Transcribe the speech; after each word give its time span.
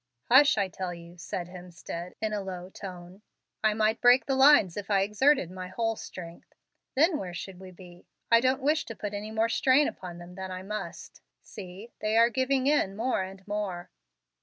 "Hush, 0.31 0.57
I 0.57 0.67
tell 0.67 0.95
you!" 0.95 1.15
said 1.19 1.47
Hemstead, 1.47 2.15
in 2.19 2.33
a 2.33 2.41
low 2.41 2.71
tone. 2.71 3.21
"I 3.63 3.75
might 3.75 4.01
break 4.01 4.25
the 4.25 4.33
lines 4.33 4.75
if 4.75 4.89
I 4.89 5.01
exerted 5.01 5.51
my 5.51 5.67
whole 5.67 5.95
strength. 5.95 6.55
Then 6.95 7.19
where 7.19 7.35
should 7.35 7.59
we 7.59 7.69
be? 7.69 8.07
I 8.31 8.39
don't 8.39 8.63
wish 8.63 8.83
to 8.85 8.95
put 8.95 9.13
any 9.13 9.29
more 9.29 9.47
strain 9.47 9.87
upon 9.87 10.17
them 10.17 10.33
than 10.33 10.49
I 10.49 10.63
must. 10.63 11.21
See, 11.43 11.91
they 11.99 12.17
are 12.17 12.31
giving 12.31 12.65
in 12.65 12.95
more 12.95 13.21
and 13.21 13.47
more." 13.47 13.91